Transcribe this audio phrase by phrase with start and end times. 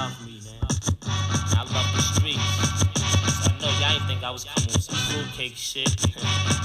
[0.00, 0.56] love me, man.
[1.52, 2.40] I love the streets.
[3.44, 5.92] So I know y'all ain't think I was coming with some fruitcake shit.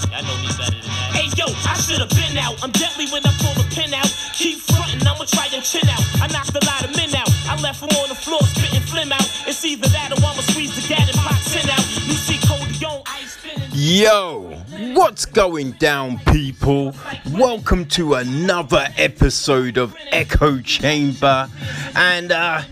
[0.08, 1.12] y'all know me better than that.
[1.12, 2.56] Hey yo, I should've been out.
[2.63, 4.08] I'm deadly when I pull the pin out.
[4.31, 6.03] Keep frontin', I'ma try and chin out.
[6.24, 7.28] I knocked a lot of men out.
[7.51, 9.28] I left them on the floor, spitting flim out.
[9.44, 11.83] It's either that or I'ma squeeze the gat and pop tin out.
[12.08, 13.67] You see Codeon, ice spinning.
[13.74, 16.94] Yo, what's going down, people?
[17.31, 21.50] Welcome to another episode of Echo Chamber.
[21.95, 22.63] And, uh,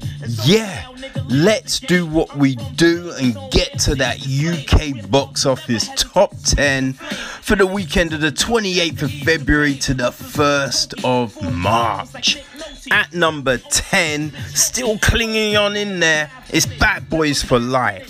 [0.43, 0.87] yeah,
[1.29, 7.55] let's do what we do and get to that UK box office top 10 for
[7.55, 12.37] the weekend of the 28th of February to the 1st of March.
[12.91, 18.09] At number 10, still clinging on in there, is Bad Boys for Life.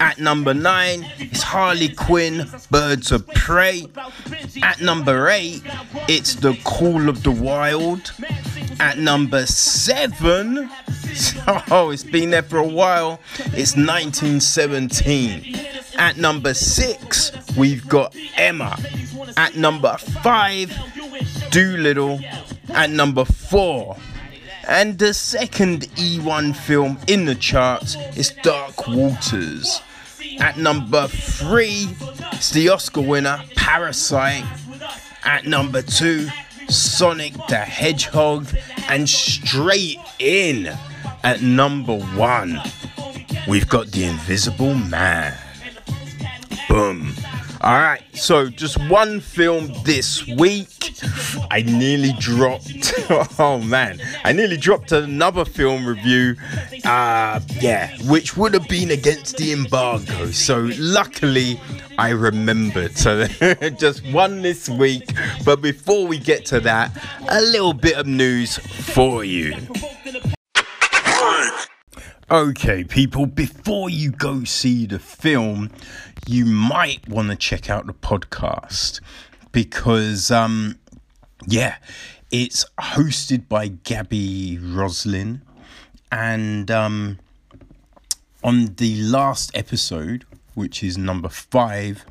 [0.00, 3.86] At number 9, it's Harley Quinn, Birds of Prey.
[4.62, 5.62] At number 8,
[6.08, 8.12] it's The Call of the Wild.
[8.80, 10.68] At number 7,
[11.70, 15.56] oh, it's been there for a while, it's 1917.
[15.98, 18.76] At number 6, we've got Emma.
[19.36, 22.20] At number 5, Dolittle.
[22.70, 23.96] At number 4,
[24.68, 29.80] and the second E1 film in the charts is Dark Waters.
[30.40, 31.88] At number three,
[32.32, 34.44] it's the Oscar winner, Parasite.
[35.24, 36.28] At number two,
[36.68, 38.48] Sonic the Hedgehog.
[38.88, 40.76] And straight in
[41.22, 42.60] at number one,
[43.48, 45.36] we've got The Invisible Man.
[46.68, 47.14] Boom.
[47.66, 50.94] Alright, so just one film this week.
[51.50, 52.94] I nearly dropped,
[53.40, 56.36] oh man, I nearly dropped another film review.
[56.84, 60.26] Uh, yeah, which would have been against the embargo.
[60.26, 61.60] So luckily,
[61.98, 62.96] I remembered.
[62.96, 63.26] So
[63.80, 65.10] just one this week.
[65.44, 66.96] But before we get to that,
[67.28, 69.56] a little bit of news for you.
[72.28, 75.70] Okay, people, before you go see the film,
[76.26, 79.00] you might want to check out the podcast
[79.52, 80.78] because, um,
[81.46, 81.76] yeah,
[82.30, 85.42] it's hosted by Gaby Roslin.
[86.10, 87.18] And um,
[88.42, 92.04] on the last episode, which is number five,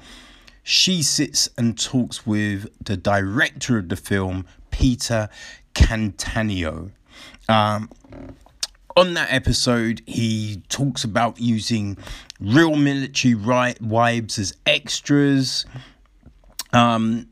[0.63, 5.29] she sits and talks with the director of the film, Peter
[5.73, 6.91] Cattaneo.
[7.47, 7.89] Um,
[8.97, 11.97] on that episode, he talks about using
[12.40, 15.66] real military right wives as extras.
[16.73, 17.28] Um,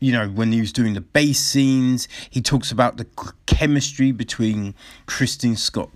[0.00, 3.06] you know, when he was doing the base scenes, he talks about the
[3.46, 4.74] chemistry between
[5.06, 5.90] Kristin Scott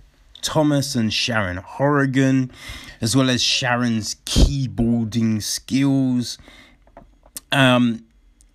[0.45, 2.51] Thomas and Sharon Horrigan,
[3.01, 6.37] as well as Sharon's keyboarding skills.
[7.51, 8.05] Um,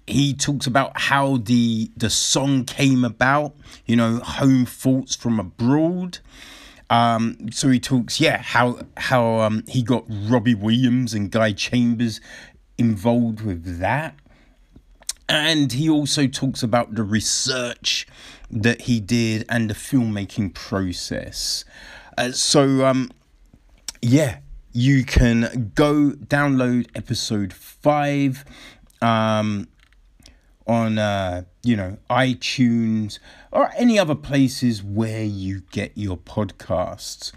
[0.06, 3.54] he talks about how the the song came about
[3.87, 6.19] you know home thoughts from abroad
[6.90, 12.20] um so he talks yeah how how um he got robbie williams and guy chambers
[12.80, 14.16] involved with that.
[15.28, 18.08] And he also talks about the research
[18.50, 21.64] that he did and the filmmaking process.
[22.18, 23.10] Uh, so um
[24.02, 24.38] yeah
[24.72, 28.44] you can go download episode 5
[29.02, 29.68] um
[30.66, 33.19] on uh, you know iTunes
[33.53, 37.32] or any other places where you get your podcasts.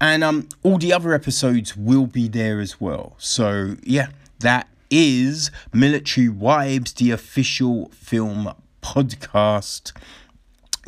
[0.00, 3.14] And um, all the other episodes will be there as well.
[3.18, 4.08] So yeah,
[4.40, 9.92] that is Military Wives, the official film podcast.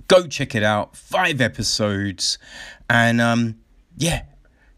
[0.08, 0.96] Go check it out.
[0.96, 2.38] Five episodes,
[2.88, 3.60] and um,
[3.96, 4.22] yeah,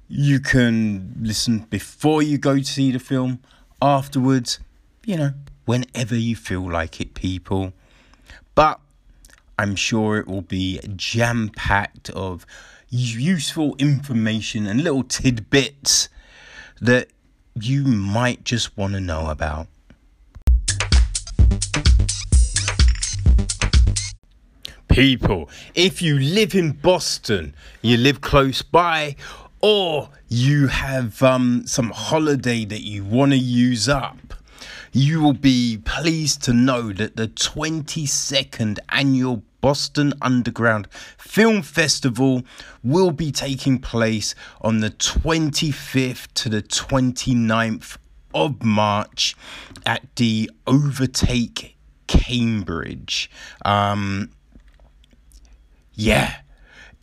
[0.08, 3.40] you can listen before you go to see the film.
[3.80, 4.60] Afterwards,
[5.04, 5.32] you know,
[5.64, 7.72] whenever you feel like it, people.
[8.54, 8.80] But
[9.58, 12.46] I'm sure it will be jam packed of
[12.88, 16.08] useful information and little tidbits
[16.80, 17.08] that
[17.54, 19.68] you might just want to know about.
[24.88, 29.16] People, if you live in Boston, you live close by,
[29.62, 34.31] or you have um, some holiday that you want to use up,
[34.92, 42.42] you will be pleased to know that the 22nd annual Boston Underground Film Festival
[42.82, 47.96] will be taking place on the 25th to the 29th
[48.34, 49.36] of March
[49.86, 53.30] at the Overtake Cambridge.
[53.64, 54.30] Um,
[55.94, 56.36] yeah,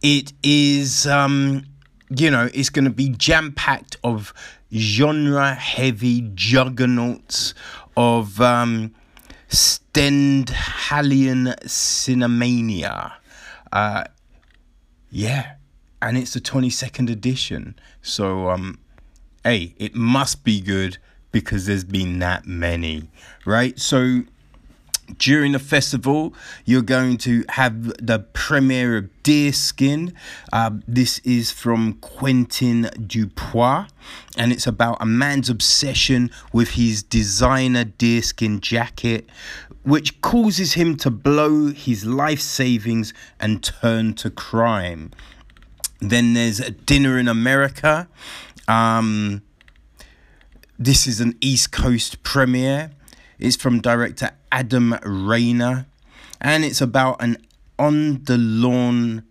[0.01, 1.65] it is, um,
[2.09, 4.33] you know, it's going to be jam packed of
[4.73, 7.53] genre heavy juggernauts
[7.95, 8.93] of um,
[9.49, 13.13] Stendhalian Cinemania.
[13.71, 14.03] Uh,
[15.11, 15.55] yeah,
[16.01, 17.75] and it's the 22nd edition.
[18.01, 18.79] So, um,
[19.43, 20.97] hey, it must be good
[21.31, 23.09] because there's been that many,
[23.45, 23.79] right?
[23.79, 24.23] So,
[25.17, 26.33] during the festival,
[26.65, 30.13] you're going to have the premiere of Deerskin.
[30.51, 33.87] Uh, this is from Quentin Dupieux,
[34.37, 39.29] and it's about a man's obsession with his designer deerskin jacket,
[39.83, 45.11] which causes him to blow his life savings and turn to crime.
[45.99, 48.07] Then there's a Dinner in America.
[48.67, 49.41] Um,
[50.77, 52.91] this is an East Coast premiere.
[53.39, 55.85] It's from director Adam Rehmeier,
[56.41, 57.37] and it's about an
[57.77, 59.23] on the lawn,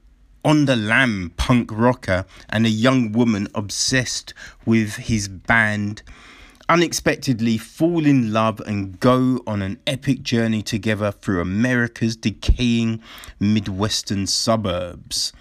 [0.42, 4.32] on the lam punk rocker and a young woman obsessed
[4.64, 6.02] with his band
[6.70, 13.02] unexpectedly fall in love and go on an epic journey together through America's decaying
[13.38, 15.34] Midwestern suburbs.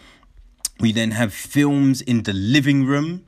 [0.81, 3.25] We then have films in the living room.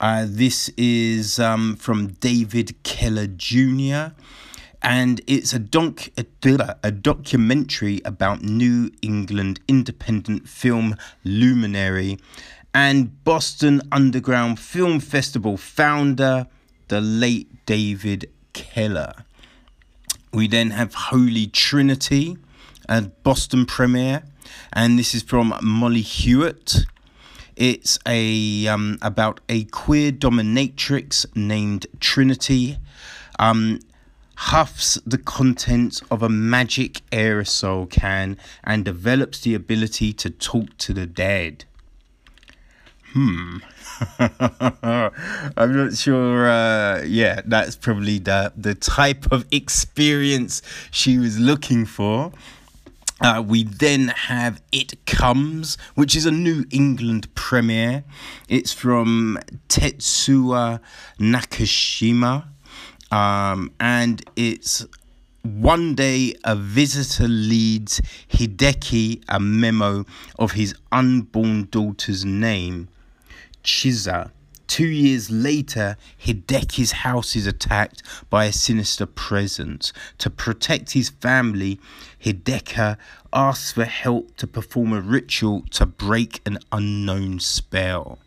[0.00, 4.14] Uh, this is um, from David Kleiler Jr
[4.82, 12.18] and it's a, doc, a, a, documentary about New England independent film luminary
[12.74, 16.46] and Boston Underground Film Festival founder,
[16.88, 19.24] the late David Kleiler.
[20.32, 22.38] We then have Holy Trinity,
[22.88, 24.22] a Boston premiere,
[24.72, 26.86] and this is from Molly Hewitt.
[27.54, 32.78] It's a um, about a queer dominatrix named Trinity.
[33.38, 33.80] Um,
[34.36, 40.92] huffs the contents of a magic aerosol can and develops the ability to talk to
[40.92, 41.64] the dead.
[43.12, 43.58] Hmm.
[44.18, 46.48] I'm not sure.
[46.48, 52.32] Uh, yeah, that's probably the the type of experience she was looking for.
[53.20, 58.02] Uh, we then have It Comes, which is a New England premiere.
[58.48, 59.38] It's from
[59.68, 60.80] Tetsuya
[61.20, 62.46] Nakashima.
[63.12, 64.86] Um, and it's
[65.42, 68.00] one day a visitor leads
[68.30, 70.06] Hideki a memo
[70.38, 72.88] of his unborn daughter's name,
[73.62, 74.30] Chiza.
[74.66, 79.92] Two years later, Hideki's house is attacked by a sinister presence.
[80.16, 81.78] To protect his family,
[82.24, 82.96] Hideki
[83.34, 88.18] asks for help to perform a ritual to break an unknown spell.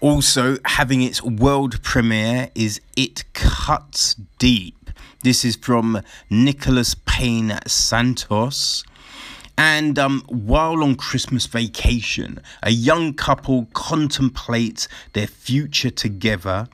[0.00, 4.90] Also, having its world premiere is It Cuts Deep.
[5.22, 8.84] This is from Nicholas Payne Santos.
[9.56, 16.68] And um, while on Christmas vacation, a young couple contemplates their future together.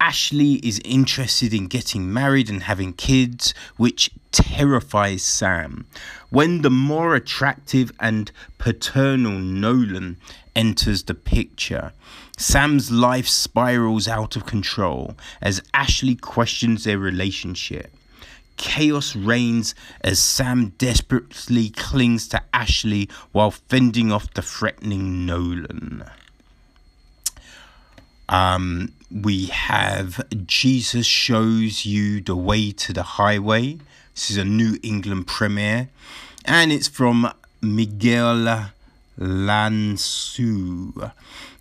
[0.00, 5.86] Ashley is interested in getting married and having kids, which terrifies Sam.
[6.30, 10.18] When the more attractive and paternal Nolan
[10.54, 11.92] enters the picture,
[12.36, 17.94] Sam's life spirals out of control as Ashley questions their relationship.
[18.56, 26.04] Chaos reigns as Sam desperately clings to Ashley while fending off the threatening Nolan.
[28.28, 33.78] Um, we have Jesus Shows You the Way to the Highway.
[34.14, 35.90] This is a New England premiere,
[36.44, 38.70] and it's from Miguel
[39.18, 41.12] Llansó.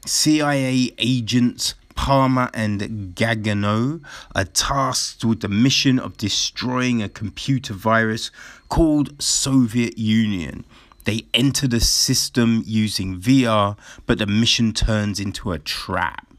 [0.05, 4.01] CIA agents Palmer and Gagano
[4.36, 8.31] are tasked with the mission of destroying a computer virus
[8.69, 10.65] called Soviet Union.
[11.05, 16.35] They enter the system using VR, but the mission turns into a trap.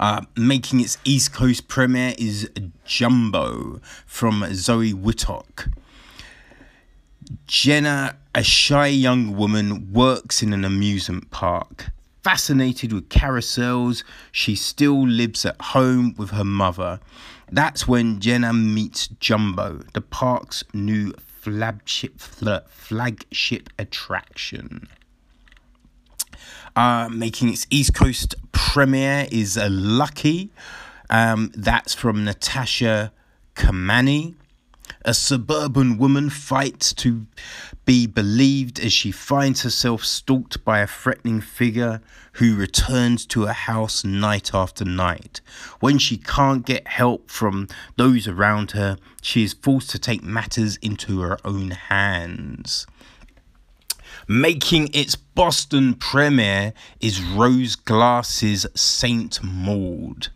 [0.00, 2.48] Uh, making its East Coast premiere is
[2.86, 5.70] Jumbo from Zoe Wittock.
[7.46, 11.90] Jenna, a shy young woman, works in an amusement park.
[12.24, 14.02] Fascinated with carousels,
[14.32, 16.98] she still lives at home with her mother.
[17.52, 24.88] That's when Jenna meets Jumbo, the park's new flagship, flagship attraction.
[26.76, 30.50] Uh, making its East Coast premiere is a Lucky.
[31.08, 33.12] Um, that's from Natasha
[33.54, 34.34] Kermani.
[35.04, 37.26] A suburban woman fights to
[37.86, 42.00] be believed as she finds herself stalked by a threatening figure
[42.34, 45.40] who returns to her house night after night.
[45.80, 47.66] When she can't get help from
[47.96, 52.86] those around her, she is forced to take matters into her own hands.
[54.30, 60.28] Making its Boston premiere is Rose Glass's Saint Maud.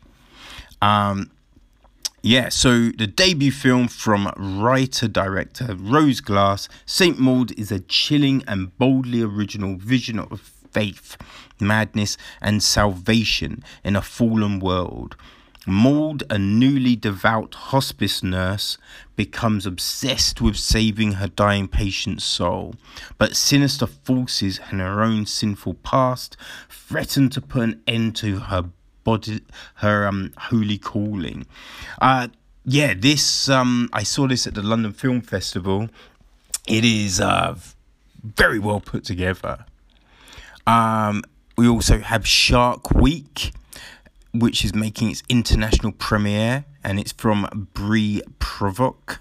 [0.82, 1.30] Um,
[2.20, 8.42] yeah, so the debut film from writer director Rose Glass, Saint Maud is a chilling
[8.48, 11.16] and boldly original vision of faith,
[11.60, 15.14] madness, and salvation in a fallen world.
[15.66, 18.78] Maud, a newly devout hospice nurse,
[19.16, 22.74] becomes obsessed with saving her dying patient's soul.
[23.18, 26.36] But sinister forces and her own sinful past
[26.68, 28.64] threaten to put an end to her
[29.04, 29.42] body,
[29.76, 31.46] her um, holy calling.
[32.00, 32.28] Uh,
[32.64, 35.88] yeah, this um, I saw this at the London Film Festival.
[36.66, 37.56] It is uh,
[38.22, 39.66] very well put together.
[40.66, 41.22] Um,
[41.56, 43.52] we also have Shark Week,
[44.34, 49.20] which is making its international premiere, and it's from Brie Provoque.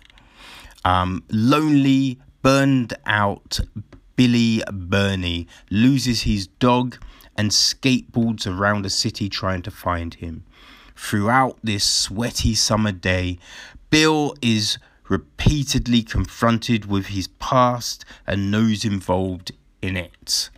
[0.83, 3.59] Um, lonely, burned out
[4.15, 6.97] Billy Burney loses his dog
[7.35, 10.43] and skateboards around the city trying to find him.
[10.95, 13.39] Throughout this sweaty summer day,
[13.89, 14.77] Bill is
[15.09, 19.51] repeatedly confronted with his past and those involved
[19.81, 20.49] in it.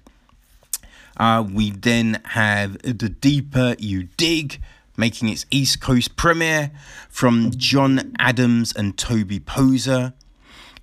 [1.18, 4.60] Uh, we then have The Deeper You Dig,
[4.98, 6.72] making its East Coast premiere
[7.10, 10.14] from John Adams and Toby Poser.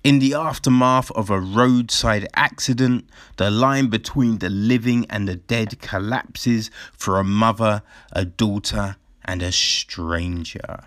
[0.03, 5.79] In the aftermath of a roadside accident, the line between the living and the dead
[5.79, 10.83] collapses for a mother, a daughter, and a stranger.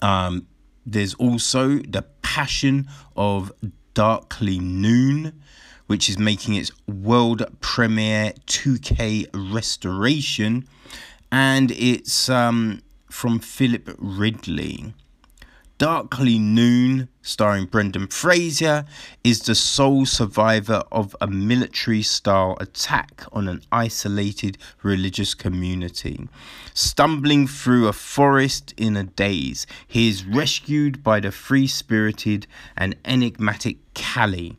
[0.00, 0.46] Um,
[0.86, 3.52] there's also the passion of
[3.92, 5.40] Darkly Noon,
[5.86, 10.66] which is making its world premiere 2K restoration,
[11.30, 14.94] and it's um, from Philip Ridley.
[15.76, 18.84] Darkly Noon, starring Brendan Fraser,
[19.24, 26.28] is the sole survivor of a military style attack on an isolated religious community.
[26.74, 32.94] Stumbling through a forest in a daze, he is rescued by the free spirited and
[33.04, 34.56] enigmatic Callie,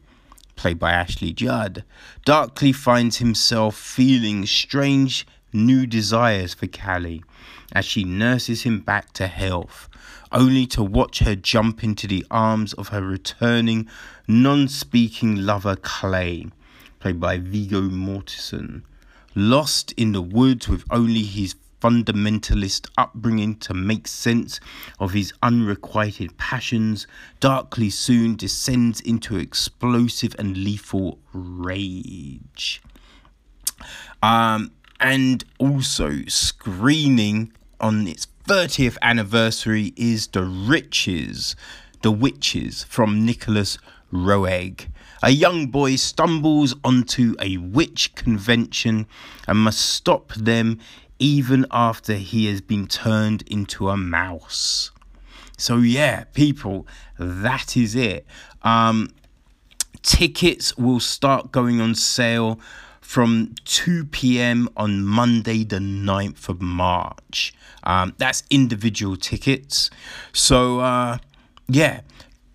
[0.55, 1.83] played by Ashley Judd.
[2.25, 7.23] Darkly finds himself feeling strange new desires for Callie
[7.71, 9.89] as she nurses him back to health
[10.31, 13.87] only to watch her jump into the arms of her returning,
[14.27, 16.47] non speaking lover Clay,
[16.99, 18.83] played by Viggo Mortensen.
[19.33, 24.59] Lost in the woods with only his fundamentalist upbringing to make sense
[24.99, 27.05] of his unrequited passions,
[27.39, 32.81] Darkly soon descends into explosive and lethal rage.
[34.23, 41.55] Um, and also screening on its 30th anniversary is The Riches,
[42.01, 43.77] The Witches from Nicolas
[44.11, 44.87] Roeg.
[45.21, 49.05] A young boy stumbles onto a witch convention
[49.47, 50.79] and must stop them
[51.19, 54.91] even after he has been turned into a mouse.
[55.57, 56.85] So, yeah, people,
[57.17, 58.25] that is it.
[58.61, 59.09] Um,
[60.01, 62.59] tickets will start going on sale
[62.99, 64.67] from 2 p.m.
[64.75, 67.53] on Monday, the 9th of March.
[67.83, 69.89] Um, that's individual tickets.
[70.33, 71.19] So, uh,
[71.67, 72.01] yeah,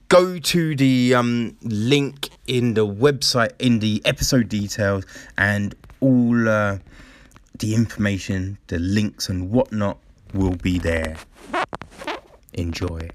[0.08, 5.06] go to the um, link in the website, in the episode details,
[5.38, 6.78] and all uh,
[7.60, 9.98] the information, the links, and whatnot
[10.34, 11.16] will be there.
[12.54, 13.10] Enjoy.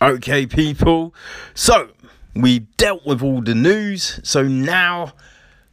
[0.00, 1.14] Okay, people.
[1.54, 1.90] So,
[2.34, 4.20] we dealt with all the news.
[4.22, 5.12] So, now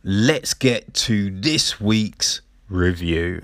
[0.04, 3.42] let's get to this week's review.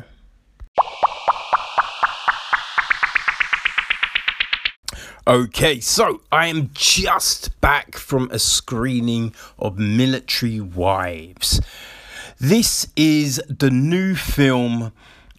[5.28, 11.62] Okay, so I am just back from a screening of Military Wives.
[12.40, 14.92] This is the new film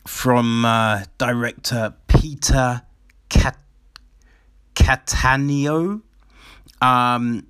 [0.06, 2.80] from uh, director Peter
[3.28, 3.58] Cat-
[4.74, 6.00] Cattaneo.
[6.80, 7.46] Um,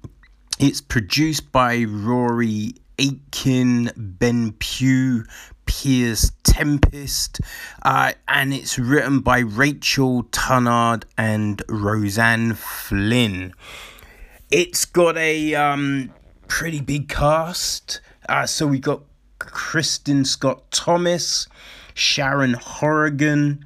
[0.58, 5.24] it's produced by Rory Aitken, Ben Pugh,
[5.64, 7.40] Piers Tempest,
[7.84, 13.54] uh, and it's written by Rachel Tunnard and Rosanne Flynn.
[14.50, 16.12] It's got a um,
[16.48, 18.00] pretty big cast.
[18.28, 19.02] Uh, so we got
[19.38, 21.48] Kristin Scott Thomas,
[21.94, 23.64] Sharon Horrigan,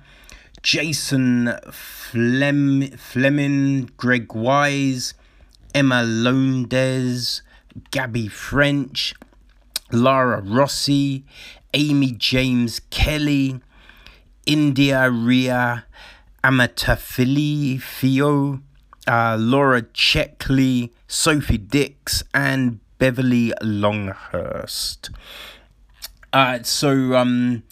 [0.62, 5.14] Jason Flem- Flemyng, Greg Wise,
[5.74, 7.42] Emma Lowndes,
[7.90, 9.14] Gaby French,
[9.92, 11.24] Lara Rossi,
[11.72, 13.60] Amy James Kelly,
[14.46, 15.84] India Ria
[16.42, 18.62] Amarteifio,
[19.06, 25.10] uh, Laura Checkley, Sophie Dix, and Beverly Longhurst.
[26.32, 27.64] Uh, so um,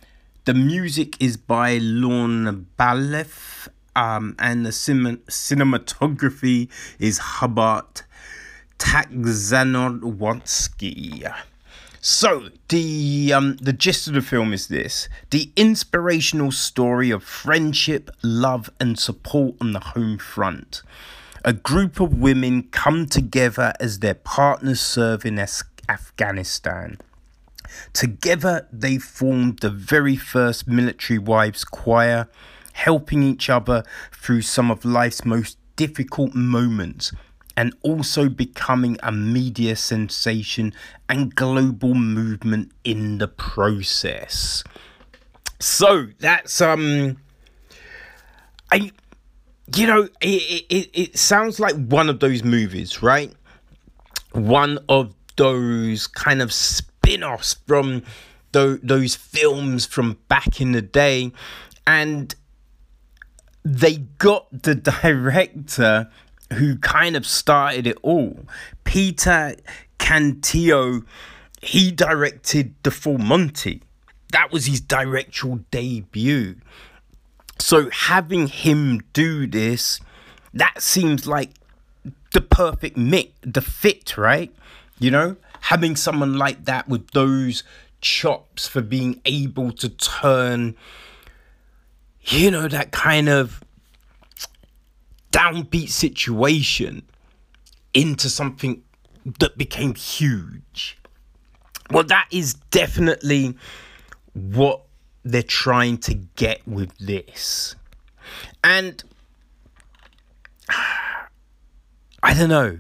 [0.45, 8.03] the music is by Lorne Balfe, um, and the cin- cinematography is Hubert
[8.79, 11.33] Taczanowski.
[12.00, 18.11] So the um, the gist of the film is this: the inspirational story of friendship,
[18.23, 20.83] love, and support on the home front.
[21.45, 25.38] A group of women come together as their partners serve in
[25.88, 26.99] Afghanistan.
[27.92, 32.28] Together, they formed the very first military wives choir,
[32.72, 37.12] helping each other through some of life's most difficult moments
[37.56, 40.72] and also becoming a media sensation
[41.08, 44.62] and global movement in the process.
[45.58, 47.16] So that's um
[48.70, 48.92] I
[49.75, 53.32] you know it, it it sounds like one of those movies, right?
[54.32, 56.52] One of those kind of
[57.09, 58.03] spin-offs from
[58.53, 61.33] those, those films from back in the day
[61.87, 62.35] and
[63.65, 66.11] they got the director
[66.55, 68.47] who kind of started it all.
[68.85, 69.55] Peter
[69.99, 71.05] Cantillo,
[71.62, 73.83] he directed The Full Monty.
[74.33, 76.57] That was his directorial debut.
[77.59, 80.00] So having him do this,
[80.53, 81.50] that seems like
[82.33, 84.55] the perfect mix, the fit, right?
[84.99, 87.62] You know, having someone like that with those
[88.00, 90.77] chops for being able to turn,
[92.23, 93.62] you know, that kind of
[95.33, 97.03] downbeat situation
[97.95, 98.83] into something
[99.38, 100.99] that became huge.
[101.91, 103.57] Well, that is definitely
[104.35, 104.83] what
[105.25, 107.75] they're trying to get with this.
[108.62, 109.03] And
[112.23, 112.79] I don't know.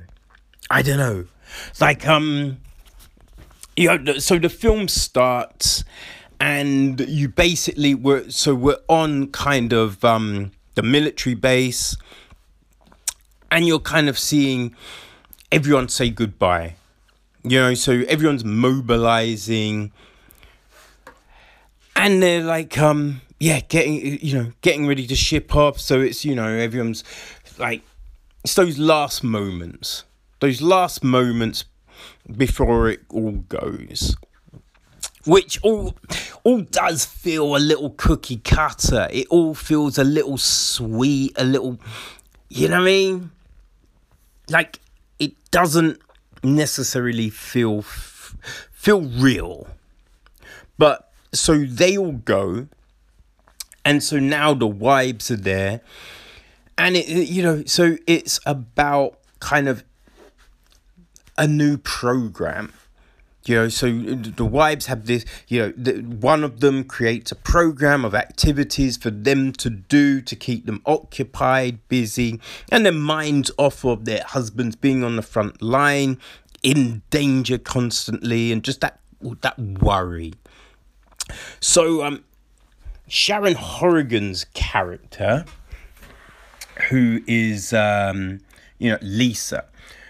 [0.70, 1.26] I don't know.
[1.68, 2.58] It's Like, um,
[3.78, 5.84] you know, so the film starts
[6.40, 11.96] and you basically were, so we're on kind of, um, the military base
[13.50, 14.74] and you're kind of seeing
[15.50, 16.74] everyone say goodbye.
[17.42, 19.92] You know, so everyone's mobilizing
[21.96, 25.78] and they're like um yeah, getting you know, getting ready to ship off.
[25.80, 27.04] So it's, you know, everyone's
[27.58, 27.82] like
[28.44, 30.04] it's those last moments.
[30.40, 31.64] Those last moments
[32.36, 34.16] before it all goes.
[35.26, 35.96] Which all
[36.44, 39.08] all does feel a little cookie cutter.
[39.10, 41.78] It all feels a little sweet, a little
[42.48, 43.30] you know what I mean?
[44.50, 44.80] like
[45.18, 46.00] it doesn't
[46.42, 49.66] necessarily feel feel real
[50.76, 52.68] but so they all go
[53.84, 55.80] and so now the wives are there
[56.76, 59.84] and it you know so it's about kind of
[61.38, 62.74] a new program.
[63.44, 67.36] You know so the wives have this you know the, one of them creates a
[67.36, 73.50] program of activities for them to do to keep them occupied busy and their minds
[73.56, 76.18] off of their husbands being on the front line
[76.62, 79.00] in danger constantly and just that
[79.40, 80.34] that worry.
[81.60, 82.24] So um
[83.06, 85.46] sharon horrigan's character
[86.90, 88.40] who is um
[88.78, 89.64] you know lisa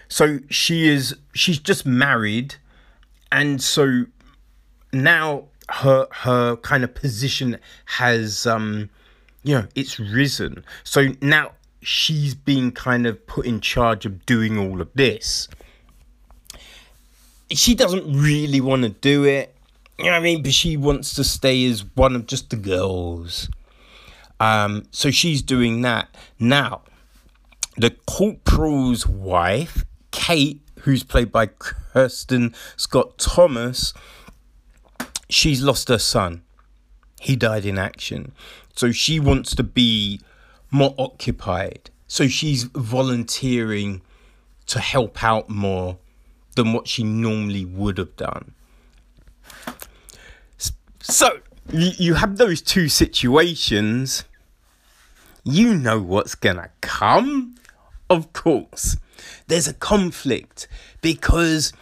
[0.09, 2.55] so she is she's just married.
[3.31, 4.05] And so
[4.91, 8.89] now her her kind of position has um
[9.43, 10.65] you know it's risen.
[10.83, 15.47] So now she's being kind of put in charge of doing all of this.
[17.51, 19.55] She doesn't really want to do it
[19.99, 20.41] you know what i mean?
[20.41, 23.49] But she wants to stay as one of just the girls.
[24.39, 26.07] Um so she's doing that.
[26.39, 26.83] Now
[27.75, 33.93] the corporal's wife kate who's played by Kristin Scott Thomas,
[35.29, 36.43] she's lost her son.
[37.19, 38.31] He died in action.
[38.75, 40.21] So she wants to be
[40.71, 41.89] more occupied.
[42.07, 44.01] So she's volunteering
[44.67, 45.97] to help out more
[46.55, 48.53] than what she normally would have done.
[51.01, 51.39] So
[51.71, 54.23] you have those two situations.
[55.43, 57.55] You know what's gonna come.
[58.09, 58.97] Of course
[59.49, 60.67] there's a conflict
[61.01, 61.73] because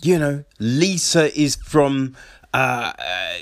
[0.00, 2.14] you know Lisa is from
[2.52, 3.38] uh, uh,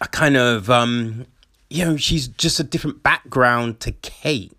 [0.00, 1.26] a kind of um,
[1.70, 4.52] you know she's just a different background to Kate.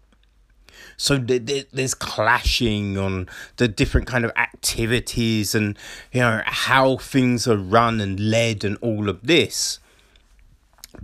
[0.99, 5.77] So there's clashing on the different kind of activities and
[6.11, 9.79] you know how things are run and led and all of this.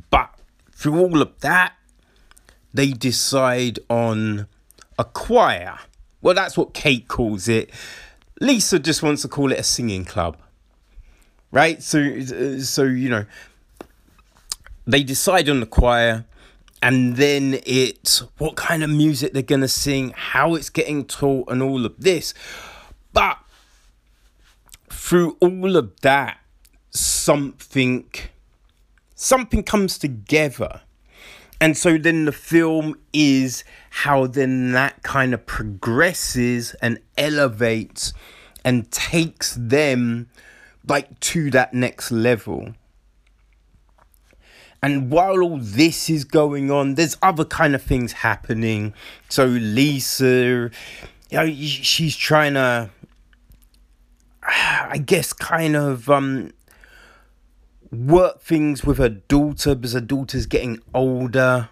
[0.10, 0.34] But
[0.72, 1.74] through all of that,
[2.74, 4.48] they decide on
[4.98, 5.78] a choir
[6.24, 7.70] well, that's what Kate calls it.
[8.42, 10.38] Lisa just wants to call it a singing club.
[11.52, 11.84] Right?
[11.84, 12.22] So
[12.60, 13.26] so you know
[14.88, 16.26] they decide on the choir
[16.82, 21.50] and then it's what kind of music they're going to sing, how it's getting taught,
[21.50, 22.34] and all of this.
[23.14, 23.38] But
[24.90, 26.40] through all of that,
[26.90, 28.06] something
[29.16, 30.82] something comes together.
[31.64, 38.12] And so then the film is how then that kind of progresses and elevates
[38.66, 40.28] and takes them
[40.86, 42.74] like to that next level.
[44.82, 48.94] And while all this is going on, there's other kind of things happening.
[49.30, 50.70] So Lisa, you
[51.32, 52.90] know, she's trying to,
[54.44, 56.52] I guess, kind of um,
[57.94, 61.70] work things with her daughter because her daughter's getting older.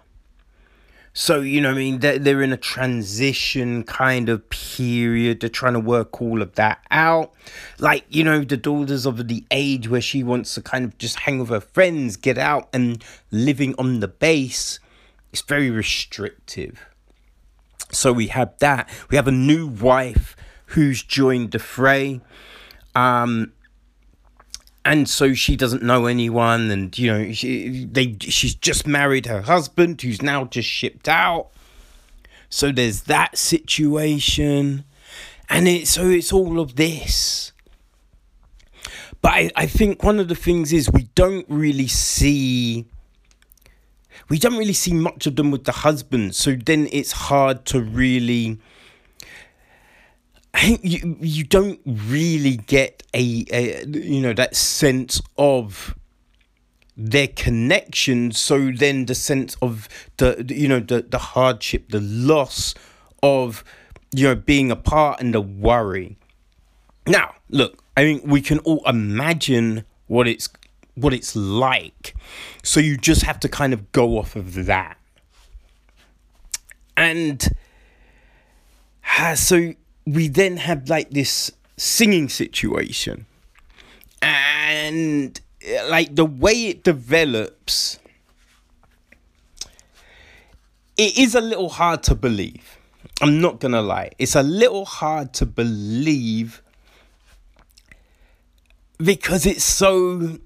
[1.14, 5.40] So, you know, I mean, they're, they're in a transition kind of period.
[5.40, 7.34] They're trying to work all of that out.
[7.78, 11.20] Like, you know, the daughter's of the age where she wants to kind of just
[11.20, 14.80] hang with her friends, get out, and living on the base.
[15.32, 16.86] It's very restrictive.
[17.90, 18.88] So we have that.
[19.10, 20.34] We have a new wife
[20.66, 22.22] who's joined the fray.
[22.94, 23.52] Um,
[24.84, 29.42] and so she doesn't know anyone and you know she they she's just married her
[29.42, 31.48] husband who's now just shipped out.
[32.48, 34.84] So there's that situation.
[35.48, 37.52] And it so it's all of this.
[39.20, 42.86] But I, I think one of the things is we don't really see
[44.28, 46.34] we don't really see much of them with the husband.
[46.34, 48.58] So then it's hard to really
[50.60, 55.94] you you don't really get a, a you know that sense of
[56.96, 58.32] their connection.
[58.32, 59.88] So then the sense of
[60.18, 62.74] the you know the the hardship the loss
[63.22, 63.64] of
[64.12, 66.16] you know being apart and the worry.
[67.06, 70.48] Now look i think we can all imagine what it's
[70.94, 72.14] what it's like.
[72.62, 74.98] So you just have to kind of go off of that.
[76.96, 77.48] And
[79.18, 79.74] uh, so
[80.06, 83.26] we then have like this singing situation.
[84.20, 85.40] And
[85.88, 87.98] like the way it develops
[90.96, 92.78] it is a little hard to believe.
[93.20, 94.10] I'm not gonna lie.
[94.18, 96.62] It's a little hard to believe
[98.98, 100.38] because it's so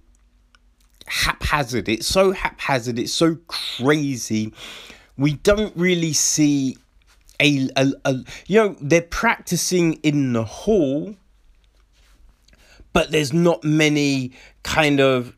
[1.07, 1.89] haphazard.
[1.89, 2.99] It's so haphazard.
[2.99, 4.53] It's so crazy.
[5.17, 6.77] We don't really see
[7.41, 8.15] a, a, a
[8.47, 11.15] you know they're practicing in the hall
[12.97, 15.37] but there's not many kind of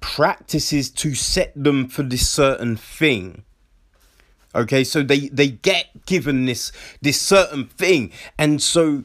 [0.00, 3.42] practices to set them for this certain thing.
[4.54, 8.10] Okay so they they get given this this certain thing.
[8.38, 9.04] And so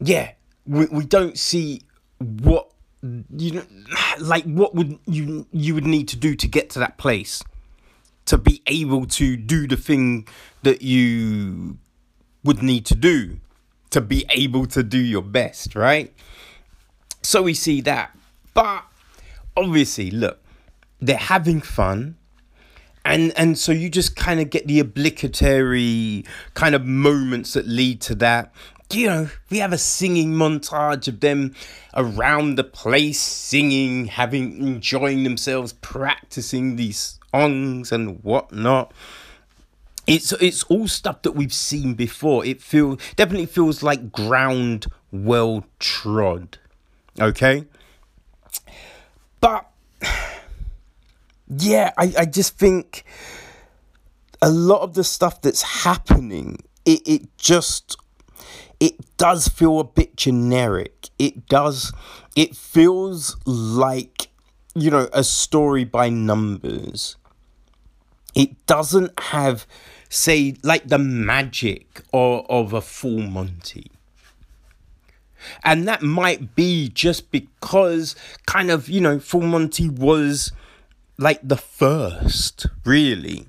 [0.00, 0.32] yeah
[0.64, 1.82] we, we don't see
[2.18, 2.70] what
[3.02, 3.64] you know
[4.20, 7.42] like what would you you would need to do to get to that place
[8.28, 10.26] to be able to do the thing
[10.62, 11.78] that you
[12.44, 13.38] would need to do
[13.90, 16.12] to be able to do your best, right?
[17.22, 18.16] So we see that.
[18.54, 18.84] But
[19.56, 20.40] obviously, look,
[21.00, 22.16] they're having fun.
[23.04, 28.00] And and so you just kind of get the obligatory kind of moments that lead
[28.02, 28.52] to that.
[28.92, 31.54] You know, we have a singing montage of them
[31.94, 38.92] around the place singing, having enjoying themselves, practicing these songs and whatnot
[40.08, 42.44] it's it's all stuff that we've seen before.
[42.44, 46.58] It feel definitely feels like ground well trod.
[47.20, 47.66] Okay?
[49.40, 49.68] But
[51.46, 53.04] yeah, I, I just think
[54.40, 57.98] a lot of the stuff that's happening, it, it just
[58.80, 61.10] it does feel a bit generic.
[61.18, 61.92] It does
[62.34, 64.28] it feels like
[64.74, 67.17] you know a story by numbers.
[68.34, 69.66] It doesn't have
[70.08, 73.90] say like the magic of, of a full Monty.
[75.62, 80.52] And that might be just because kind of, you know, Full Monty was
[81.16, 83.48] like the first, really.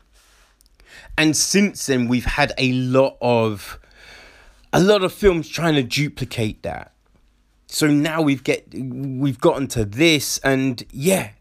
[1.18, 3.80] And since then we've had a lot of
[4.72, 6.94] a lot of films trying to duplicate that.
[7.68, 11.32] So now we've get we've gotten to this and yeah,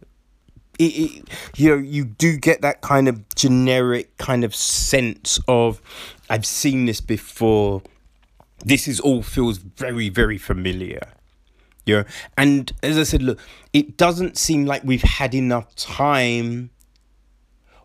[0.78, 5.80] it, it, you know you do get that kind of generic kind of sense of
[6.30, 7.82] I've seen this before.
[8.64, 11.08] This is all feels very very familiar.
[11.84, 12.02] Yeah.
[12.36, 13.40] and as I said, look,
[13.72, 16.68] it doesn't seem like we've had enough time,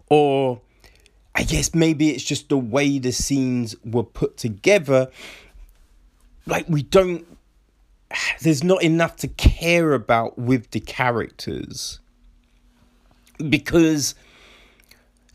[0.09, 0.59] or
[1.33, 5.09] I guess maybe it's just the way the scenes were put together.
[6.45, 7.25] Like we don't
[8.41, 11.99] there's not enough to care about with the characters
[13.49, 14.15] because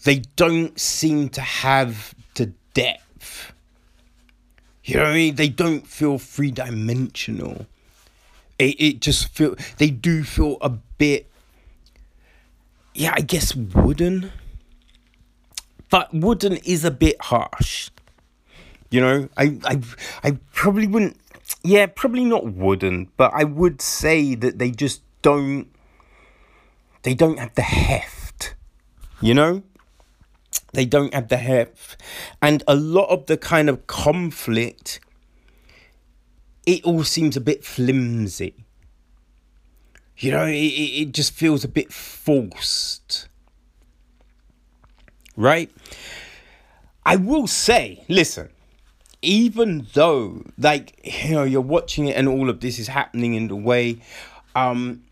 [0.05, 3.53] they don't seem to have the depth.
[4.85, 5.35] You know what I mean?
[5.35, 7.67] They don't feel three dimensional.
[8.59, 11.29] It, it just feel they do feel a bit
[12.95, 14.33] yeah, I guess wooden.
[15.91, 17.91] But wooden is a bit harsh.
[18.91, 19.81] You know, I I
[20.25, 21.17] I probably wouldn't
[21.63, 25.69] yeah, probably not wooden, but I would say that they just don't
[27.09, 28.55] they don't have the heft.
[29.23, 29.63] You know?
[30.75, 31.97] They don't have the heft.
[32.43, 35.01] And a lot of the kind of conflict
[36.67, 38.67] it all seems a bit flimsy.
[40.19, 43.27] You know, it, it just feels a bit forced.
[45.35, 45.71] Right?
[47.07, 48.51] I will say, listen,
[49.23, 53.49] even though, like, you know, you're watching it and all of this is happening in
[53.49, 54.03] the way,
[54.55, 55.05] um,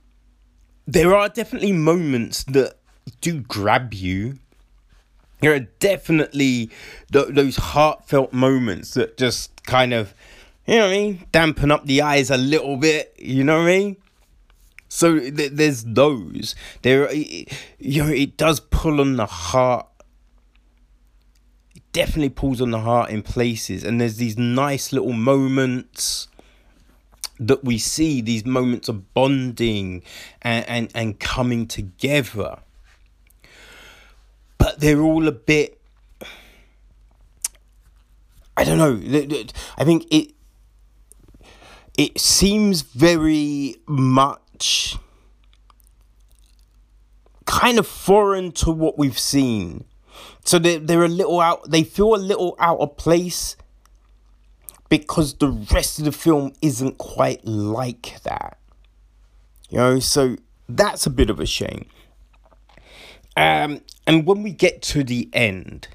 [0.86, 2.76] there are definitely moments that
[3.20, 4.38] do grab you.
[5.40, 6.70] There are definitely
[7.12, 10.14] th- those heartfelt moments that just kind of,
[10.66, 13.68] you know what I mean, dampen up the eyes a little bit, you know what
[13.68, 13.96] I mean?
[14.88, 16.54] So th- there's those.
[16.82, 19.86] There, you know, it does pull on the heart.
[21.74, 26.28] It definitely pulls on the heart in places, and there's these nice little moments
[27.38, 28.20] that we see.
[28.20, 30.02] These moments of bonding
[30.42, 32.58] and and, and coming together.
[34.58, 35.80] But they're all a bit.
[38.56, 39.00] I don't know.
[39.76, 40.32] I think it.
[41.98, 44.98] It seems very much
[47.46, 49.84] kind of foreign to what we've seen.
[50.44, 53.56] So they they're a little out they feel a little out of place
[54.88, 58.58] because the rest of the film isn't quite like that.
[59.68, 60.36] You know, so
[60.68, 61.86] that's a bit of a shame.
[63.36, 65.88] Um, and when we get to the end,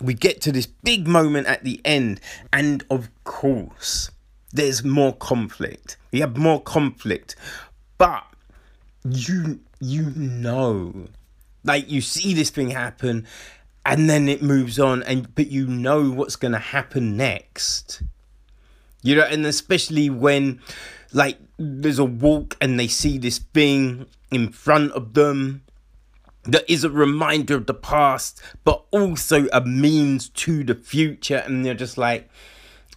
[0.00, 2.20] we get to this big moment at the end,
[2.52, 4.10] and of course,
[4.52, 5.96] there's more conflict.
[6.10, 7.36] We have more conflict
[8.02, 8.24] but
[9.08, 11.06] you you know
[11.62, 13.24] like you see this thing happen
[13.86, 18.02] and then it moves on and but you know what's to happen next
[19.02, 20.60] you know and especially when
[21.12, 25.62] like there's a walk and they see this thing in front of them
[26.44, 31.64] that is a reminder of the past but also a means to the future and
[31.64, 32.28] they're just like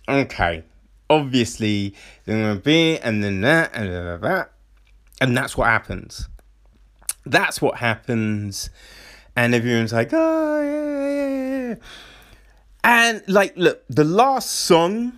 [0.08, 0.64] okay
[1.10, 1.94] obviously
[2.26, 3.90] they're gonna be and then that and
[4.24, 4.52] that
[5.22, 6.28] and that's what happens.
[7.26, 8.70] That's what happens.
[9.36, 11.76] And everyone's like, oh, yeah, yeah, yeah.
[12.84, 15.14] And, like, look, the last song.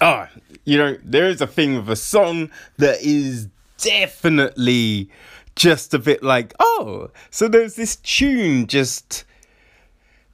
[0.00, 0.26] Oh,
[0.64, 5.08] you know, there is a thing with a song that is definitely
[5.54, 9.24] just a bit like, oh, so there's this tune just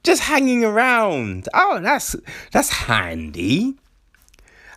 [0.03, 1.47] just hanging around.
[1.53, 2.15] Oh, that's
[2.51, 3.75] that's handy.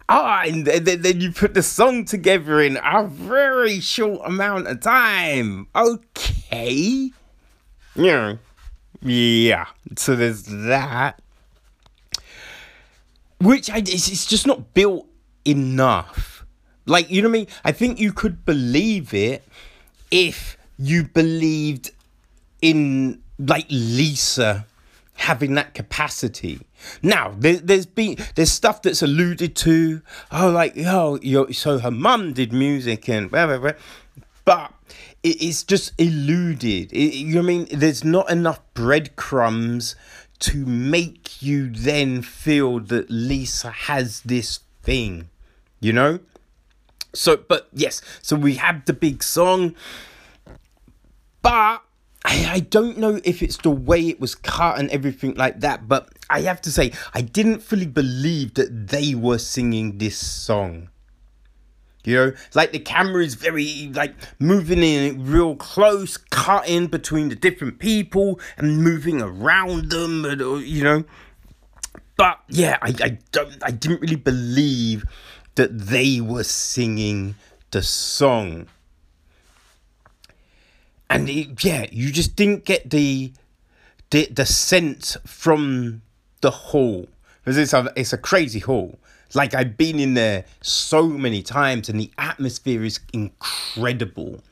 [0.08, 4.80] Ah, and then, then you put the song together in a very short amount of
[4.80, 5.66] time.
[5.74, 7.10] Okay.
[7.96, 8.36] Yeah.
[9.02, 9.66] Yeah.
[9.96, 11.20] So there's that.
[13.40, 15.06] Which I, it's, it's just not built
[15.44, 16.44] enough.
[16.86, 17.48] Like, you know what I mean?
[17.64, 19.46] I think you could believe it
[20.10, 21.90] if you believed
[22.62, 24.66] in, like, Lisa
[25.16, 26.60] having that capacity.
[27.02, 30.02] Now, there, has been there's stuff that's alluded to.
[30.30, 33.72] Oh, like oh, you so her mum did music and blah,
[34.44, 34.72] but
[35.22, 36.92] it, it's just eluded.
[36.92, 37.66] It, you know I mean?
[37.72, 39.96] There's not enough breadcrumbs
[40.40, 45.28] to make you then feel that Lisa has this thing.
[45.80, 46.20] You know.
[47.14, 49.74] So, but yes, so we have the big song,
[51.40, 51.82] but
[52.26, 55.88] I, I don't know if it's the way it was cut and everything like that,
[55.88, 60.90] but I have to say, I didn't fully believe that they were singing this song.
[62.06, 67.34] You know, like the camera is very like moving in real close, cutting between the
[67.34, 71.04] different people and moving around them, and, uh, you know.
[72.16, 75.04] But yeah, I, I don't I didn't really believe
[75.56, 77.34] that they were singing
[77.70, 78.68] the song
[81.08, 83.32] and it, yeah, you just didn't get the
[84.10, 86.02] the the sense from
[86.40, 87.08] the hall
[87.44, 88.98] because it's a it's a crazy hall.
[89.34, 94.42] Like I've been in there so many times, and the atmosphere is incredible,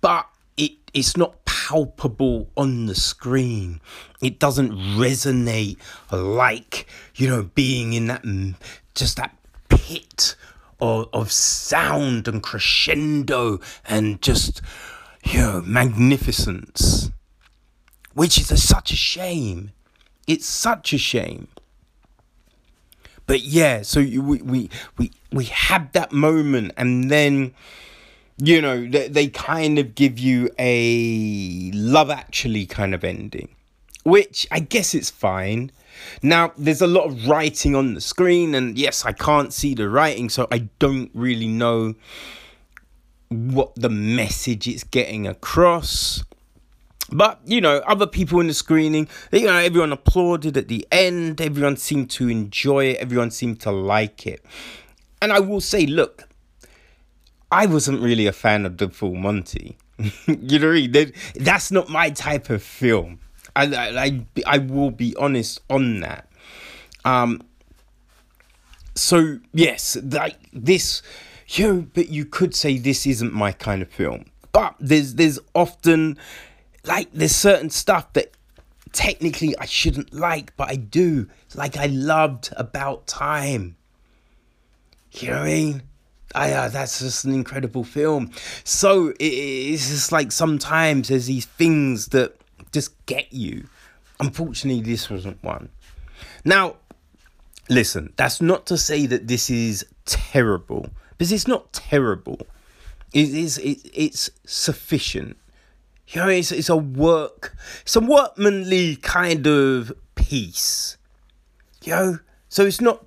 [0.00, 3.80] but it it's not palpable on the screen.
[4.22, 5.78] It doesn't resonate
[6.10, 8.54] like you know being in that mm,
[8.94, 9.36] just that
[9.68, 10.36] pit
[10.80, 14.62] of, of sound and crescendo and just
[15.26, 17.10] you know, magnificence,
[18.14, 19.72] which is a, such a shame.
[20.26, 21.48] It's such a shame.
[23.26, 27.54] But yeah, so we we we we had that moment, and then
[28.38, 33.48] you know they, they kind of give you a love actually kind of ending,
[34.04, 35.72] which I guess it's fine.
[36.22, 39.88] Now, there's a lot of writing on the screen, and yes, I can't see the
[39.88, 41.94] writing, so I don't really know
[43.28, 46.22] what the message it's getting across.
[47.12, 51.40] But you know, other people in the screening, you know, everyone applauded at the end.
[51.40, 52.96] Everyone seemed to enjoy it.
[52.98, 54.44] Everyone seemed to like it.
[55.22, 56.24] And I will say, look,
[57.50, 59.78] I wasn't really a fan of the Full Monty.
[60.26, 63.20] you know, that's not my type of film.
[63.54, 66.28] I, I, I will be honest on that.
[67.04, 67.42] Um.
[68.94, 71.02] So yes, like this,
[71.48, 74.24] you know, but you could say this isn't my kind of film.
[74.52, 76.18] But there's there's often
[76.86, 78.32] like there's certain stuff that
[78.92, 81.28] technically I shouldn't like, but I do.
[81.54, 83.76] Like I loved About Time.
[85.12, 85.82] You know what I mean?
[86.34, 88.30] I, uh, that's just an incredible film.
[88.64, 92.36] So it, it's just like sometimes there's these things that
[92.72, 93.68] just get you.
[94.20, 95.70] Unfortunately, this wasn't one.
[96.44, 96.76] Now,
[97.68, 102.38] listen, that's not to say that this is terrible, because it's not terrible.
[103.12, 103.58] It is.
[103.58, 105.36] It, it's sufficient
[106.08, 110.96] you know, it's, it's a work, it's a workmanly kind of piece.
[111.82, 113.04] You know, so it's not,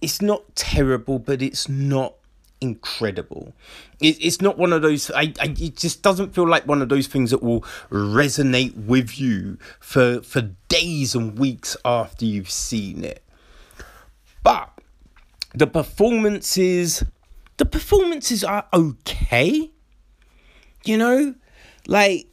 [0.00, 2.14] it's not terrible, but it's not
[2.60, 3.52] incredible.
[4.00, 5.10] It, it's not one of those.
[5.10, 7.60] I, I, it just doesn't feel like one of those things that will
[7.90, 13.22] resonate with you for for days and weeks after you've seen it.
[14.42, 14.70] But
[15.54, 17.04] the performances,
[17.58, 19.70] the performances are okay.
[20.84, 21.34] You know,
[21.86, 22.26] like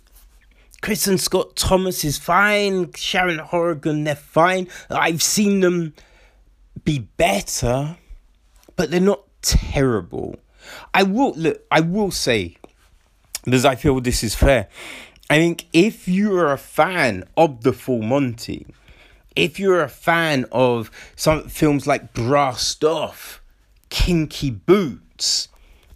[0.81, 4.67] Kristin Scott Thomas is fine, Sharon Horgan, they're fine.
[4.89, 5.93] I've seen them
[6.83, 7.97] be better,
[8.75, 10.37] but they're not terrible.
[10.93, 12.57] I will look, I will say,
[13.43, 14.67] because I feel this is fair.
[15.29, 18.65] I think if you're a fan of the Full Monty,
[19.35, 23.41] if you're a fan of some films like Brassed Off,
[23.89, 25.47] Kinky Boots,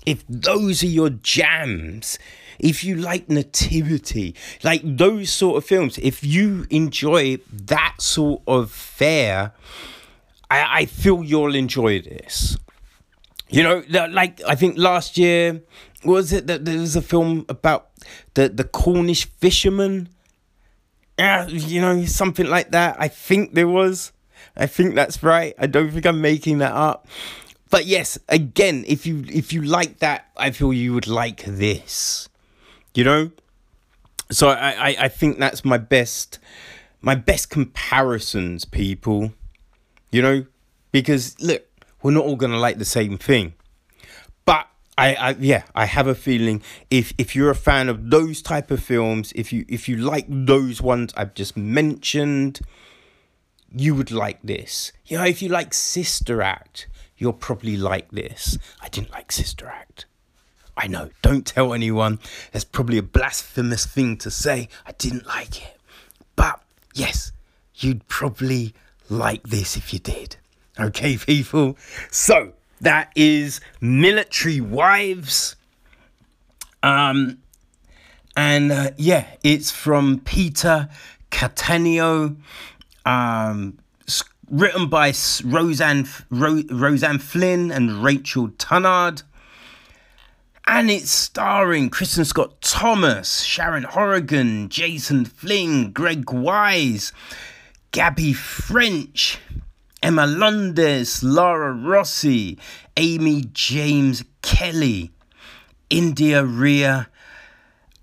[0.05, 2.17] if those are your jams,
[2.59, 8.71] if you like nativity, like those sort of films, if you enjoy that sort of
[8.71, 9.53] fare,
[10.49, 12.57] I, I feel you'll enjoy this.
[13.49, 15.61] You know, like I think last year
[16.03, 17.89] was it that there was a film about
[18.33, 20.09] the the Cornish fisherman.
[21.17, 22.97] Yeah, you know, something like that.
[22.99, 24.11] I think there was.
[24.57, 25.53] I think that's right.
[25.57, 27.07] I don't think I'm making that up.
[27.69, 32.29] But yes, again, if you if you like that, I feel you would like this.
[32.95, 33.31] You know?
[34.31, 36.39] So I, I, I think that's my best
[37.01, 39.33] my best comparisons, people.
[40.11, 40.45] You know?
[40.91, 41.63] Because look,
[42.01, 43.53] we're not all gonna like the same thing.
[44.45, 48.41] But I, I yeah, I have a feeling if if you're a fan of those
[48.41, 52.61] type of films, if you if you like those ones I've just mentioned,
[53.71, 54.93] you would like this.
[55.05, 58.57] You know, if you like Sister Act, you'll probably like this.
[58.81, 60.05] I didn't like Sister Act.
[60.77, 62.19] I know, don't tell anyone.
[62.51, 64.67] That's probably a blasphemous thing to say.
[64.85, 65.77] I didn't like it.
[66.35, 66.61] But
[66.93, 67.31] yes,
[67.75, 68.73] you'd probably
[69.09, 70.35] like this if you did.
[70.79, 71.77] Okay, people?
[72.11, 75.55] So that is Military Wives.
[76.83, 77.39] Um,
[78.35, 80.89] and uh, yeah, it's from Peter
[81.31, 82.35] Cattaneo.
[83.05, 83.77] Um,
[84.49, 89.23] written by Rosanne Ro- Rosanne Flynn and Rachel Tunnard
[90.67, 97.13] and it's starring Kristin Scott Thomas, Sharon Horgan, Jason Flemyng, Greg Wise,
[97.91, 99.39] Gaby French,
[100.01, 102.57] Emma Lowndes, Lara Rossi,
[102.97, 105.11] Amy James Kelly,
[105.89, 107.09] India Ria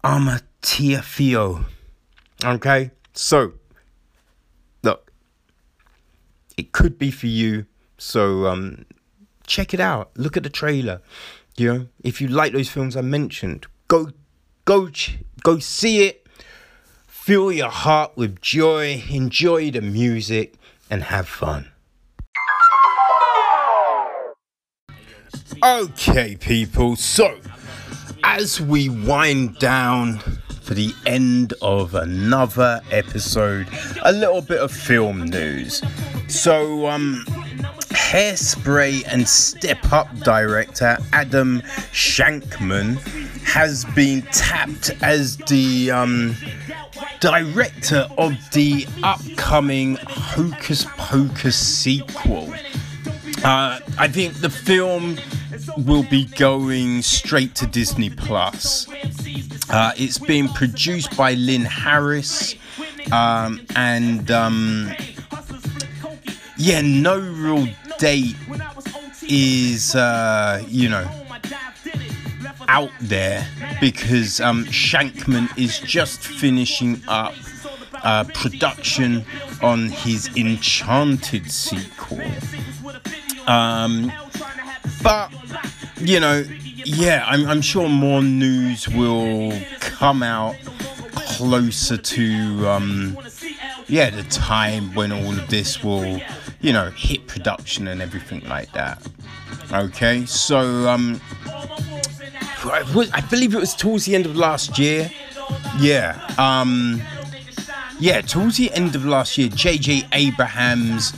[0.05, 1.65] Amarteifio.
[2.45, 3.55] Okay, so
[4.85, 5.13] look,
[6.57, 7.67] it could be for you.
[7.99, 8.85] So um,
[9.47, 10.11] check it out.
[10.17, 11.01] Look at the trailer.
[11.57, 14.11] You know, if you like those films I mentioned, go,
[14.65, 14.89] go,
[15.43, 16.27] go see it.
[17.07, 20.55] Fill your heart with joy, enjoy the music,
[20.91, 21.71] and have fun.
[25.63, 27.39] Okay, people, so
[28.25, 30.19] as we wind down
[30.63, 33.69] for the end of another episode,
[34.03, 35.83] a little bit of film news.
[36.29, 37.25] So, um,
[38.13, 42.99] Hairspray and Step Up director Adam Shankman
[43.47, 46.37] has been tapped as the um,
[47.21, 52.53] director of the upcoming Hocus Pocus sequel.
[53.45, 55.17] Uh, I think the film
[55.79, 58.89] will be going straight to Disney Plus.
[59.71, 62.57] Uh, it's being produced by Lynn Harris,
[63.11, 64.93] um, and um,
[66.59, 67.67] yeah, no real
[67.99, 68.37] date
[69.29, 71.09] is uh, you know
[72.69, 73.47] out there
[73.81, 77.35] because um, Shankman is just finishing up
[78.03, 79.25] uh, production
[79.63, 82.23] on his Enchanted sequel.
[83.47, 84.13] Um,
[85.03, 85.31] but
[85.99, 86.45] you know,
[86.85, 90.57] yeah, I'm, I'm sure more news will come out
[91.15, 93.19] closer to um,
[93.89, 96.21] yeah the time when all of this will
[96.63, 99.07] you know hit production and everything like that.
[99.73, 101.21] Okay, so um,
[102.65, 105.11] I believe it was towards the end of last year.
[105.79, 107.03] Yeah, um,
[108.01, 110.09] yeah, towards the end of last year, J.J.
[110.13, 111.13] Abrams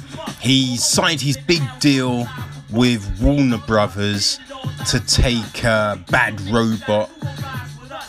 [0.44, 2.28] he signed his big deal
[2.70, 4.38] with Warner Brothers
[4.88, 7.10] to take uh, Bad Robot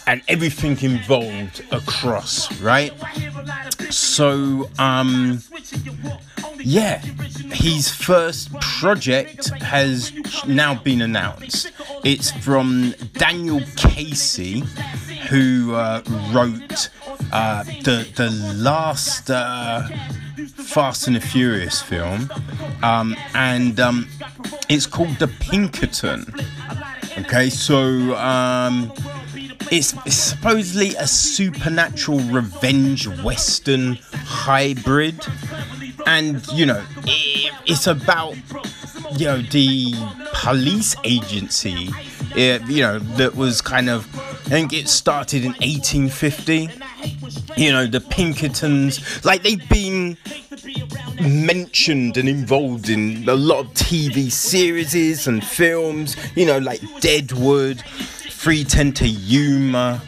[0.06, 2.92] and everything involved across, right?
[3.90, 5.42] So, um,
[6.60, 7.02] yeah,
[7.56, 10.12] his first project has
[10.46, 11.72] now been announced.
[12.04, 14.64] It's from Daniel Casey,
[15.30, 16.02] who uh,
[16.32, 16.90] wrote
[17.32, 19.88] uh, the the last uh,
[20.56, 22.30] Fast and the Furious film,
[22.84, 24.08] um, and um,
[24.70, 26.26] it's called The Pinkerton.
[27.20, 28.92] Okay, so um,
[29.72, 35.26] it's, it's supposedly a supernatural revenge western hybrid,
[36.06, 37.35] and you know it,
[37.66, 38.36] it's about
[39.18, 39.94] you know the
[40.34, 41.90] police agency,
[42.36, 44.08] uh, you know that was kind of
[44.46, 46.70] I think it started in 1850.
[47.58, 50.18] You know the Pinkertons, like they've been
[51.22, 57.82] mentioned and involved in a lot of TV series and films, you know, like Deadwood,
[57.82, 60.02] 310 to Yuma.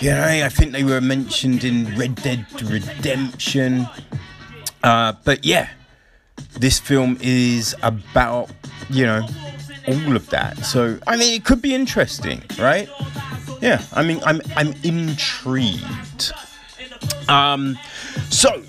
[0.00, 3.88] You know, I think they were mentioned in Red Dead Redemption.
[4.82, 5.68] Uh, but yeah,
[6.58, 8.50] this film is about,
[8.90, 9.26] you know,
[9.88, 10.58] all of that.
[10.64, 12.88] So, I mean, it could be interesting, right?
[13.60, 16.32] Yeah, I mean, I'm I'm intrigued.
[17.28, 17.78] Um,
[18.30, 18.62] so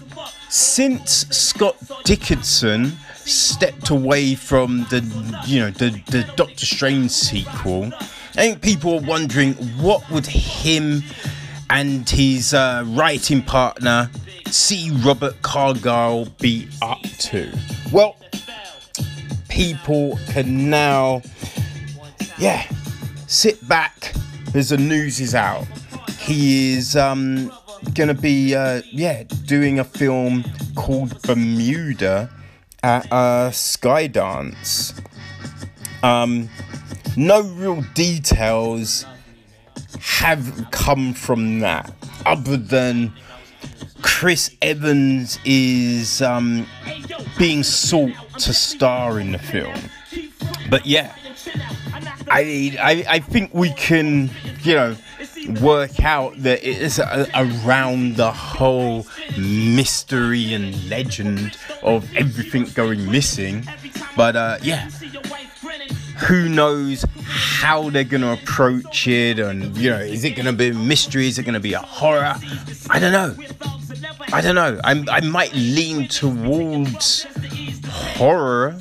[0.49, 2.93] since Scott Derrickson
[3.27, 5.01] stepped away from the
[5.45, 11.03] you know the the Doctor Strange sequel, I think people are wondering what would him
[11.69, 14.09] and his uh, writing partner
[14.51, 14.91] C.
[15.03, 17.51] Robert Cargill be up to.
[17.91, 18.15] Well,
[19.49, 21.21] people can now,
[22.37, 22.67] yeah,
[23.27, 24.13] sit back
[24.53, 25.65] as the news is out.
[26.19, 27.51] He is um,
[27.93, 30.43] gonna be uh, yeah doing a film
[30.75, 32.29] called Bermuda
[32.83, 34.99] at uh, Skydance.
[36.03, 36.49] Um,
[37.15, 39.05] no real details
[39.99, 41.91] have come from that,
[42.25, 43.13] other than
[44.01, 46.65] Chris Evans is um,
[47.37, 49.75] being sought to star in the film.
[50.69, 51.15] But yeah,
[52.29, 54.29] I, I I think we can
[54.63, 54.95] you know
[55.61, 63.09] work out that it is a, around the whole mystery and legend of everything going
[63.09, 63.65] missing.
[64.15, 64.89] But uh, yeah,
[66.27, 70.73] who knows how they're gonna approach it, and you know, is it gonna be a
[70.73, 71.27] mystery?
[71.27, 72.35] Is it gonna be a horror?
[72.89, 73.35] I don't know.
[74.33, 74.79] I don't know.
[74.83, 77.25] I'm, I might lean towards
[77.87, 78.77] horror.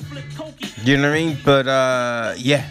[0.83, 1.39] You know what I mean?
[1.45, 2.69] But uh, yeah,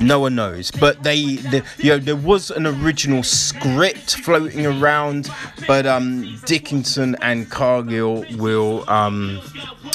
[0.00, 0.70] no one knows.
[0.70, 5.30] But they, the, you know, there was an original script floating around,
[5.66, 9.40] but um, Derrickson and Cargill will um,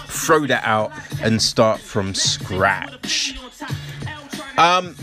[0.08, 0.92] throw that out
[1.22, 3.40] and start from scratch.
[4.58, 4.96] Um,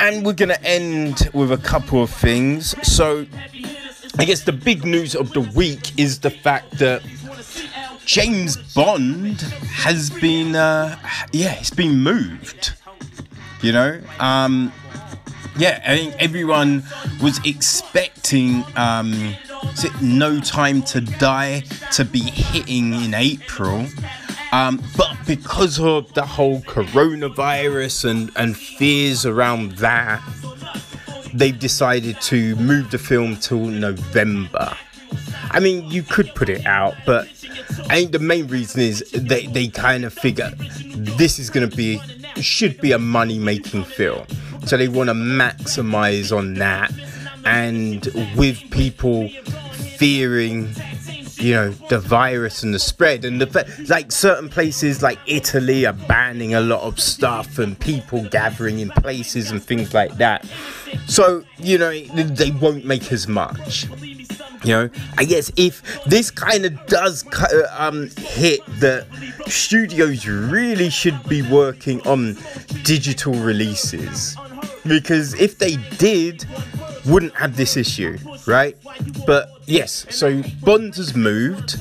[0.00, 2.74] and we're gonna end with a couple of things.
[2.86, 3.26] So,
[4.18, 7.02] I guess the big news of the week is the fact that
[8.04, 10.96] James Bond has been, uh,
[11.32, 12.74] yeah, it's been moved.
[13.60, 14.72] You know, um,
[15.56, 16.84] yeah, I think everyone
[17.22, 19.34] was expecting um,
[20.00, 21.60] No Time to Die
[21.92, 23.86] to be hitting in April.
[24.52, 30.22] Um, but because of the whole coronavirus and, and fears around that,
[31.34, 34.76] they've decided to move the film till November.
[35.50, 37.26] I mean, you could put it out, but
[37.88, 40.50] I think the main reason is they, they kind of figure
[40.96, 42.00] this is going to be
[42.40, 44.26] should be a money making film.
[44.66, 46.92] So they want to maximize on that.
[47.44, 48.06] And
[48.36, 49.28] with people
[49.98, 50.74] fearing
[51.36, 55.92] you know the virus and the spread and the like certain places like italy are
[55.92, 60.48] banning a lot of stuff and people gathering in places and things like that
[61.06, 61.92] so you know
[62.24, 63.86] they won't make as much.
[64.64, 67.22] You know i guess if this kind of does
[67.76, 69.06] um, hit the
[69.46, 72.38] studios really should be working on
[72.82, 74.36] digital releases.
[74.86, 76.46] Because if they did
[77.06, 78.16] wouldn't have this issue
[78.46, 78.74] right?
[79.26, 81.78] But yes so bond has moved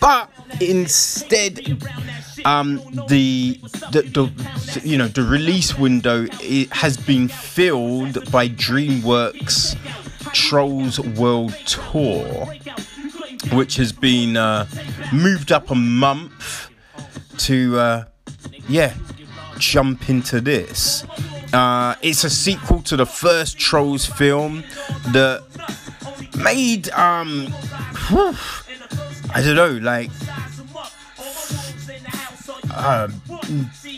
[0.00, 0.30] but
[0.60, 1.82] instead
[2.44, 2.76] um,
[3.08, 3.58] the,
[3.92, 9.76] the, the you know the release window it has been filled by DreamWorks
[10.32, 12.46] Trolls World Tour,
[13.52, 14.66] which has been uh,
[15.12, 16.70] moved up a month
[17.38, 18.04] to uh,
[18.68, 18.94] yeah
[19.58, 21.04] jump into this.
[21.52, 24.64] Uh, it's a sequel to the first Trolls film
[25.12, 25.42] that
[26.36, 27.46] made um
[28.08, 28.34] whew,
[29.32, 30.10] I don't know like
[32.74, 33.08] uh,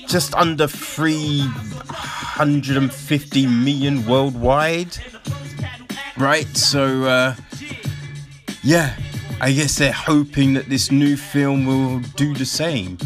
[0.06, 4.96] just under 350 million worldwide
[6.16, 7.34] right so uh,
[8.62, 8.96] yeah
[9.40, 12.98] I guess they're hoping that this new film will do the same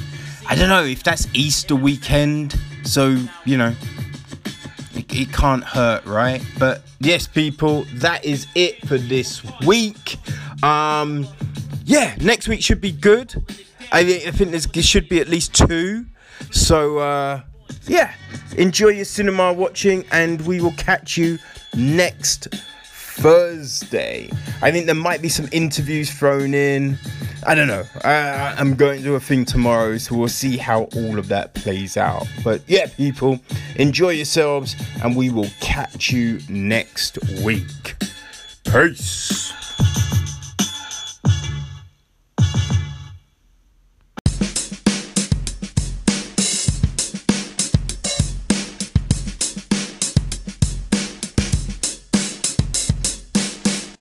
[0.48, 3.74] I don't know if that's Easter weekend so you know
[4.94, 6.44] it, it can't hurt, right?
[6.58, 10.16] But yes, people, that is it for this week.
[10.62, 11.26] Um,
[11.84, 13.34] yeah, next week should be good.
[13.92, 16.06] I, I think there should be at least two.
[16.50, 17.42] So uh,
[17.86, 18.14] yeah,
[18.56, 21.38] enjoy your cinema watching, and we will catch you
[21.74, 22.48] next
[23.20, 24.30] Thursday.
[24.62, 26.98] I think there might be some interviews thrown in.
[27.46, 27.84] I don't know.
[28.04, 31.54] I, I'm going to do a thing tomorrow, so we'll see how all of that
[31.54, 32.26] plays out.
[32.44, 33.40] But yeah, people,
[33.76, 37.96] enjoy yourselves, and we will catch you next week.
[38.64, 39.52] Peace.